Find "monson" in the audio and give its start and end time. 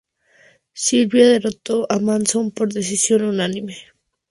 1.99-2.49